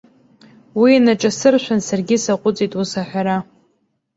[0.79, 3.37] Уи инаҿасыршәын, саргьы саҟәыҵит ус аҳәара.